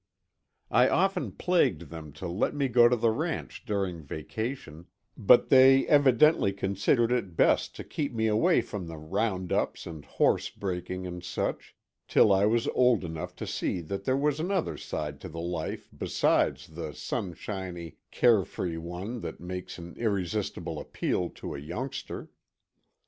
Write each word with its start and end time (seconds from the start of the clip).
I 0.71 0.89
often 0.89 1.31
plagued 1.31 1.91
them 1.91 2.11
to 2.13 2.27
let 2.27 2.55
me 2.55 2.67
go 2.69 2.89
to 2.89 2.95
the 2.95 3.11
ranch 3.11 3.65
during 3.67 4.01
vacation, 4.01 4.87
but 5.15 5.49
they 5.49 5.85
evidently 5.85 6.53
considered 6.53 7.11
it 7.11 7.35
best 7.35 7.75
to 7.75 7.83
keep 7.83 8.11
me 8.11 8.25
away 8.25 8.61
from 8.61 8.87
the 8.87 8.97
round 8.97 9.53
ups 9.53 9.85
and 9.85 10.03
horse 10.03 10.49
breaking 10.49 11.05
and 11.05 11.23
such, 11.23 11.75
till 12.07 12.33
I 12.33 12.47
was 12.47 12.67
old 12.69 13.03
enough 13.05 13.35
to 13.35 13.45
see 13.45 13.79
that 13.81 14.03
there 14.05 14.17
was 14.17 14.39
another 14.39 14.75
side 14.75 15.21
to 15.21 15.29
the 15.29 15.39
life 15.39 15.87
besides 15.95 16.69
the 16.69 16.95
sunshiny, 16.95 17.97
carefree 18.09 18.77
one 18.77 19.19
that 19.19 19.39
makes 19.39 19.77
an 19.77 19.93
irresistible 19.97 20.79
appeal 20.79 21.29
to 21.29 21.53
a 21.53 21.59
youngster. 21.59 22.31